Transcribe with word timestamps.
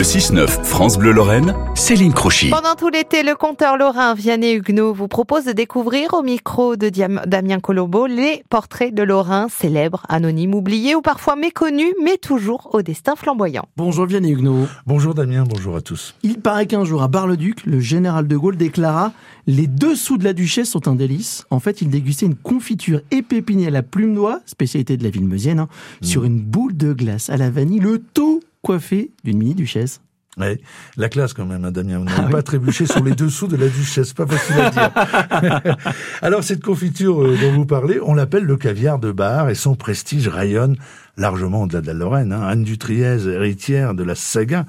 Le 0.00 0.06
6-9 0.06 0.46
France 0.62 0.96
Bleu 0.96 1.10
Lorraine, 1.10 1.56
Céline 1.74 2.12
Crochy. 2.12 2.50
Pendant 2.50 2.76
tout 2.76 2.88
l'été, 2.88 3.24
le 3.24 3.34
conteur 3.34 3.76
lorrain 3.76 4.14
Vianney 4.14 4.52
Huguenot 4.52 4.94
vous 4.94 5.08
propose 5.08 5.44
de 5.44 5.50
découvrir 5.50 6.14
au 6.14 6.22
micro 6.22 6.76
de 6.76 6.88
Diam- 6.88 7.26
Damien 7.26 7.58
Colombo 7.58 8.06
les 8.06 8.44
portraits 8.48 8.94
de 8.94 9.02
Lorrains 9.02 9.48
célèbres, 9.48 10.04
anonymes, 10.08 10.54
oubliés 10.54 10.94
ou 10.94 11.00
parfois 11.02 11.34
méconnus, 11.34 11.92
mais 12.00 12.16
toujours 12.16 12.70
au 12.74 12.82
destin 12.82 13.16
flamboyant. 13.16 13.64
Bonjour 13.76 14.06
Vianney 14.06 14.30
Huguenot. 14.30 14.68
Bonjour 14.86 15.14
Damien, 15.14 15.42
bonjour 15.42 15.74
à 15.74 15.80
tous. 15.80 16.14
Il 16.22 16.38
paraît 16.38 16.66
qu'un 16.68 16.84
jour 16.84 17.02
à 17.02 17.08
Bar-le-Duc, 17.08 17.66
le 17.66 17.80
général 17.80 18.28
de 18.28 18.36
Gaulle 18.36 18.56
déclara 18.56 19.10
Les 19.48 19.66
dessous 19.66 20.16
de 20.16 20.22
la 20.22 20.32
duchesse 20.32 20.70
sont 20.70 20.86
un 20.86 20.94
délice. 20.94 21.44
En 21.50 21.58
fait, 21.58 21.82
il 21.82 21.90
dégustait 21.90 22.26
une 22.26 22.36
confiture 22.36 23.00
épépinée 23.10 23.66
à 23.66 23.70
la 23.70 23.82
plume 23.82 24.14
d'oie, 24.14 24.42
spécialité 24.46 24.96
de 24.96 25.02
la 25.02 25.10
ville 25.10 25.26
meusienne, 25.26 25.58
hein, 25.58 25.68
sur 26.02 26.22
une 26.22 26.38
boule 26.38 26.76
de 26.76 26.92
glace 26.92 27.30
à 27.30 27.36
la 27.36 27.50
vanille, 27.50 27.80
le 27.80 27.98
tout 28.14 28.42
coiffé 28.62 29.12
d'une 29.24 29.38
mini-duchesse. 29.38 30.00
Ouais, 30.36 30.60
la 30.96 31.08
classe 31.08 31.32
quand 31.32 31.46
même, 31.46 31.64
hein, 31.64 31.72
Damien. 31.72 31.98
On 31.98 32.04
n'a 32.22 32.28
pas 32.28 32.42
trébuché 32.42 32.86
sur 32.86 33.02
les 33.02 33.12
dessous 33.14 33.48
de 33.48 33.56
la 33.56 33.68
duchesse, 33.68 34.12
pas 34.12 34.26
facile 34.26 34.60
à 34.60 34.70
dire. 34.70 35.76
Alors 36.22 36.44
cette 36.44 36.62
confiture 36.62 37.22
euh, 37.22 37.36
dont 37.40 37.52
vous 37.52 37.66
parlez, 37.66 37.98
on 38.00 38.14
l'appelle 38.14 38.44
le 38.44 38.56
caviar 38.56 38.98
de 39.00 39.10
bar 39.10 39.50
et 39.50 39.54
son 39.56 39.74
prestige 39.74 40.28
rayonne 40.28 40.76
largement 41.16 41.62
au-delà 41.62 41.80
de 41.80 41.86
la 41.88 41.94
Lorraine. 41.94 42.32
hein. 42.32 42.42
Anne 42.42 42.62
du 42.62 42.78
Triez, 42.78 43.26
héritière 43.26 43.94
de 43.94 44.04
la 44.04 44.14
saga, 44.14 44.64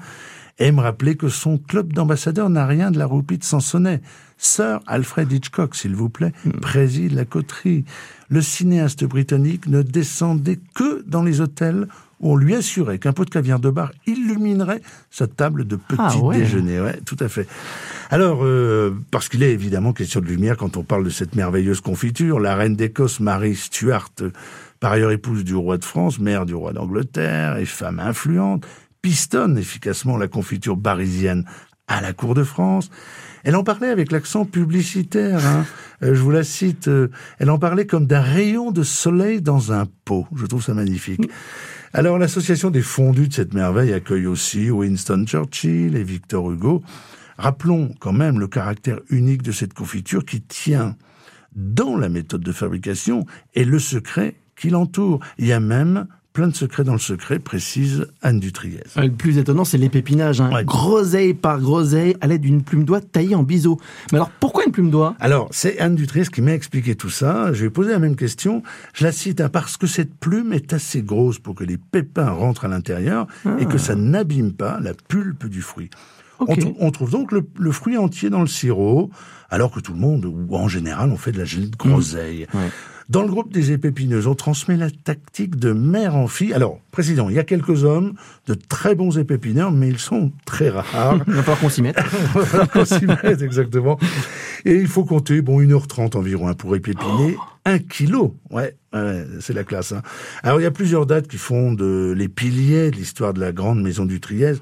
aime 0.58 0.80
rappeler 0.80 1.16
que 1.16 1.28
son 1.28 1.56
club 1.58 1.92
d'ambassadeurs 1.92 2.50
n'a 2.50 2.66
rien 2.66 2.90
de 2.90 2.98
la 2.98 3.06
roupie 3.06 3.38
de 3.38 3.44
Sansonnet. 3.44 4.00
Sir 4.38 4.80
Alfred 4.86 5.30
Hitchcock, 5.30 5.76
s'il 5.76 5.94
vous 5.94 6.08
plaît, 6.08 6.32
préside 6.62 7.12
la 7.12 7.24
coterie. 7.26 7.84
Le 8.28 8.40
cinéaste 8.42 9.04
britannique 9.04 9.66
ne 9.68 9.82
descendait 9.82 10.58
que 10.74 11.04
dans 11.06 11.22
les 11.22 11.40
hôtels 11.42 11.86
où 12.20 12.32
on 12.32 12.36
lui 12.36 12.54
assurait 12.54 12.98
qu'un 12.98 13.12
pot 13.12 13.24
de 13.24 13.30
caviar 13.30 13.58
de 13.60 13.70
bar 13.70 13.92
illuminerait 14.06 14.82
sa 15.10 15.26
table 15.26 15.66
de 15.66 15.76
petit 15.76 15.96
Ah 15.98 16.16
ouais. 16.18 16.38
déjeuner. 16.38 16.80
Ouais, 16.80 16.98
tout 17.04 17.16
à 17.20 17.28
fait. 17.28 17.46
Alors, 18.10 18.40
euh, 18.44 18.92
parce 19.10 19.28
qu'il 19.28 19.42
est 19.42 19.52
évidemment 19.52 19.92
question 19.92 20.20
de 20.20 20.26
lumière 20.26 20.56
quand 20.56 20.76
on 20.76 20.82
parle 20.82 21.04
de 21.04 21.10
cette 21.10 21.34
merveilleuse 21.34 21.80
confiture, 21.80 22.38
la 22.40 22.54
reine 22.56 22.76
d'Écosse, 22.76 23.20
Marie 23.20 23.56
Stuart, 23.56 24.10
euh, 24.20 24.30
par 24.80 24.92
ailleurs 24.92 25.10
épouse 25.12 25.44
du 25.44 25.54
roi 25.54 25.78
de 25.78 25.84
France, 25.84 26.18
mère 26.18 26.46
du 26.46 26.54
roi 26.54 26.72
d'Angleterre 26.72 27.56
et 27.58 27.66
femme 27.66 28.00
influente, 28.00 28.66
pistonne 29.02 29.56
efficacement 29.58 30.16
la 30.16 30.28
confiture 30.28 30.78
parisienne 30.80 31.44
à 31.88 32.00
la 32.00 32.12
cour 32.12 32.34
de 32.34 32.44
France. 32.44 32.90
Elle 33.42 33.56
en 33.56 33.64
parlait 33.64 33.88
avec 33.88 34.12
l'accent 34.12 34.44
publicitaire. 34.44 35.44
hein. 35.46 35.64
Euh, 36.02 36.14
je 36.14 36.20
vous 36.20 36.30
la 36.30 36.44
cite. 36.44 36.88
euh, 36.88 37.08
elle 37.38 37.48
en 37.50 37.58
parlait 37.58 37.86
comme 37.86 38.06
d'un 38.06 38.20
rayon 38.20 38.70
de 38.70 38.82
soleil 38.82 39.40
dans 39.40 39.72
un 39.72 39.86
pot. 40.04 40.26
Je 40.36 40.44
trouve 40.46 40.62
ça 40.62 40.74
magnifique. 40.74 41.28
Alors 41.92 42.18
l'association 42.18 42.70
des 42.70 42.82
fondus 42.82 43.26
de 43.26 43.32
cette 43.32 43.52
merveille 43.52 43.92
accueille 43.92 44.26
aussi 44.26 44.70
Winston 44.70 45.24
Churchill 45.26 45.96
et 45.96 46.04
Victor 46.04 46.52
Hugo. 46.52 46.84
Rappelons 47.36 47.92
quand 47.98 48.12
même 48.12 48.38
le 48.38 48.46
caractère 48.46 49.00
unique 49.08 49.42
de 49.42 49.50
cette 49.50 49.74
confiture 49.74 50.24
qui 50.24 50.40
tient 50.40 50.96
dans 51.56 51.96
la 51.96 52.08
méthode 52.08 52.42
de 52.42 52.52
fabrication 52.52 53.26
et 53.54 53.64
le 53.64 53.80
secret 53.80 54.36
qui 54.54 54.70
l'entoure. 54.70 55.18
Il 55.36 55.46
y 55.46 55.52
a 55.52 55.58
même 55.58 56.06
plein 56.40 56.48
de 56.48 56.56
secrets 56.56 56.84
dans 56.84 56.94
le 56.94 56.98
secret, 56.98 57.38
précise 57.38 58.06
Anne 58.22 58.40
Dutriez. 58.40 58.80
Le 58.96 59.10
plus 59.10 59.36
étonnant, 59.36 59.66
c'est 59.66 59.76
l'épépinage. 59.76 60.40
Hein. 60.40 60.50
Ouais. 60.50 60.64
Groseille 60.64 61.34
par 61.34 61.60
groseille, 61.60 62.16
à 62.22 62.26
l'aide 62.28 62.40
d'une 62.40 62.62
plume 62.62 62.84
d'oie 62.84 63.02
taillée 63.02 63.34
en 63.34 63.42
biseau. 63.42 63.78
Mais 64.10 64.16
alors, 64.16 64.30
pourquoi 64.40 64.64
une 64.64 64.72
plume 64.72 64.90
d'oie? 64.90 65.16
Alors, 65.20 65.48
c'est 65.50 65.78
Anne 65.80 65.96
Dutriez 65.96 66.24
qui 66.32 66.40
m'a 66.40 66.54
expliqué 66.54 66.94
tout 66.94 67.10
ça. 67.10 67.52
Je 67.52 67.60
lui 67.60 67.66
ai 67.66 67.70
posé 67.70 67.90
la 67.90 67.98
même 67.98 68.16
question. 68.16 68.62
Je 68.94 69.04
la 69.04 69.12
cite 69.12 69.42
hein, 69.42 69.50
parce 69.50 69.76
que 69.76 69.86
cette 69.86 70.14
plume 70.14 70.54
est 70.54 70.72
assez 70.72 71.02
grosse 71.02 71.38
pour 71.38 71.54
que 71.54 71.64
les 71.64 71.76
pépins 71.76 72.30
rentrent 72.30 72.64
à 72.64 72.68
l'intérieur 72.68 73.26
et 73.58 73.66
que 73.66 73.76
ça 73.76 73.94
n'abîme 73.94 74.54
pas 74.54 74.80
la 74.80 74.94
pulpe 74.94 75.46
du 75.46 75.60
fruit. 75.60 75.90
On, 76.40 76.54
tr- 76.54 76.74
on 76.78 76.90
trouve 76.90 77.10
donc 77.10 77.32
le, 77.32 77.46
le 77.58 77.70
fruit 77.72 77.96
entier 77.96 78.30
dans 78.30 78.40
le 78.40 78.46
sirop, 78.46 79.10
alors 79.50 79.70
que 79.70 79.80
tout 79.80 79.92
le 79.92 79.98
monde, 79.98 80.24
ou 80.24 80.54
en 80.56 80.68
général, 80.68 81.10
on 81.10 81.16
fait 81.16 81.32
de 81.32 81.38
la 81.38 81.44
gelée 81.44 81.66
de 81.68 81.76
groseille. 81.76 82.46
Ouais. 82.54 82.68
Dans 83.08 83.22
le 83.22 83.28
groupe 83.28 83.52
des 83.52 83.72
épépineuses, 83.72 84.28
on 84.28 84.36
transmet 84.36 84.76
la 84.76 84.88
tactique 84.88 85.56
de 85.56 85.72
mère 85.72 86.14
en 86.14 86.28
fille. 86.28 86.52
Alors, 86.54 86.78
président, 86.92 87.28
il 87.28 87.34
y 87.34 87.40
a 87.40 87.44
quelques 87.44 87.82
hommes 87.82 88.14
de 88.46 88.54
très 88.54 88.94
bons 88.94 89.18
épépineurs, 89.18 89.72
mais 89.72 89.88
ils 89.88 89.98
sont 89.98 90.30
très 90.46 90.68
rares. 90.70 91.18
Il 91.26 91.32
va 91.34 91.42
falloir 91.42 91.58
qu'on 91.58 91.68
s'y 91.68 91.82
mette. 91.82 91.98
Voilà, 92.32 92.66
qu'on 92.68 92.84
s'y 92.84 93.06
mette, 93.06 93.42
exactement. 93.42 93.98
Et 94.64 94.74
il 94.76 94.86
faut 94.86 95.04
compter, 95.04 95.40
bon, 95.42 95.60
1h30 95.60 96.16
environ 96.16 96.46
hein, 96.48 96.54
pour 96.54 96.76
épépiner. 96.76 97.36
Un 97.66 97.78
kilo, 97.78 98.36
ouais, 98.50 98.74
c'est 99.40 99.52
la 99.52 99.64
classe. 99.64 99.92
Hein. 99.92 100.02
Alors, 100.42 100.60
il 100.60 100.62
y 100.62 100.66
a 100.66 100.70
plusieurs 100.70 101.04
dates 101.04 101.28
qui 101.28 101.36
font 101.36 101.72
de 101.72 102.14
les 102.16 102.28
piliers 102.28 102.90
de 102.90 102.96
l'histoire 102.96 103.34
de 103.34 103.40
la 103.40 103.52
grande 103.52 103.82
maison 103.82 104.06
du 104.06 104.18
Triez. 104.18 104.54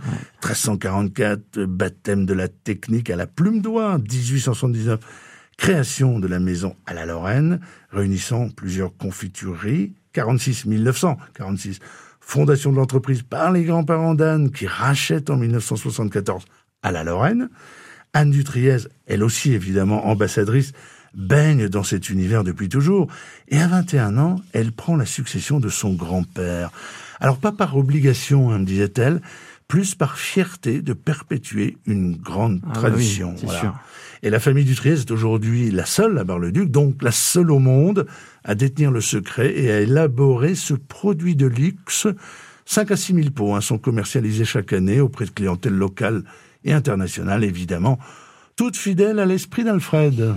1344, 0.42 1.58
euh, 1.58 1.66
baptême 1.66 2.26
de 2.26 2.34
la 2.34 2.48
technique 2.48 3.08
à 3.10 3.16
la 3.16 3.28
plume 3.28 3.60
d'oie. 3.60 3.98
1879, 3.98 4.98
création 5.56 6.18
de 6.18 6.26
la 6.26 6.40
maison 6.40 6.74
à 6.86 6.94
la 6.94 7.06
Lorraine, 7.06 7.60
réunissant 7.92 8.48
plusieurs 8.48 8.96
confitureries. 8.96 9.94
46, 10.12 10.64
1900, 10.64 11.18
46, 11.34 11.78
fondation 12.20 12.72
de 12.72 12.76
l'entreprise 12.76 13.22
par 13.22 13.52
les 13.52 13.62
grands-parents 13.62 14.14
d'Anne 14.14 14.50
qui 14.50 14.66
rachètent 14.66 15.30
en 15.30 15.36
1974 15.36 16.44
à 16.82 16.90
la 16.90 17.04
Lorraine. 17.04 17.48
Anne 18.12 18.30
du 18.30 18.42
Triez, 18.42 18.78
elle 19.06 19.22
aussi 19.22 19.52
évidemment 19.52 20.06
ambassadrice, 20.06 20.72
baigne 21.14 21.68
dans 21.68 21.82
cet 21.82 22.10
univers 22.10 22.44
depuis 22.44 22.68
toujours. 22.68 23.08
Et 23.48 23.58
à 23.58 23.66
21 23.68 24.18
ans, 24.18 24.36
elle 24.52 24.72
prend 24.72 24.96
la 24.96 25.06
succession 25.06 25.60
de 25.60 25.68
son 25.68 25.94
grand-père. 25.94 26.70
Alors 27.20 27.38
pas 27.38 27.52
par 27.52 27.76
obligation, 27.76 28.50
hein, 28.50 28.58
me 28.58 28.64
disait-elle, 28.64 29.20
plus 29.66 29.94
par 29.94 30.18
fierté 30.18 30.80
de 30.80 30.92
perpétuer 30.94 31.76
une 31.86 32.16
grande 32.16 32.60
Ah 32.64 32.68
oui, 32.68 32.80
tradition. 32.80 33.36
sûr. 33.36 33.74
Et 34.22 34.30
la 34.30 34.40
famille 34.40 34.64
du 34.64 34.74
Triez 34.74 34.94
est 34.94 35.10
aujourd'hui 35.10 35.70
la 35.70 35.84
seule 35.84 36.18
à 36.18 36.24
Bar-le-Duc, 36.24 36.70
donc 36.70 37.02
la 37.02 37.12
seule 37.12 37.50
au 37.50 37.58
monde 37.58 38.06
à 38.44 38.54
détenir 38.54 38.90
le 38.90 39.00
secret 39.00 39.52
et 39.56 39.70
à 39.70 39.80
élaborer 39.80 40.54
ce 40.54 40.74
produit 40.74 41.36
de 41.36 41.46
luxe. 41.46 42.08
5 42.64 42.90
à 42.90 42.96
6 42.96 43.14
000 43.14 43.30
pots 43.30 43.54
hein, 43.54 43.60
sont 43.60 43.78
commercialisés 43.78 44.44
chaque 44.44 44.72
année 44.72 45.00
auprès 45.00 45.24
de 45.26 45.30
clientèle 45.30 45.74
locale 45.74 46.22
et 46.64 46.72
internationale, 46.72 47.44
évidemment, 47.44 47.98
toutes 48.56 48.76
fidèles 48.76 49.18
à 49.20 49.26
l'esprit 49.26 49.64
d'Alfred. 49.64 50.34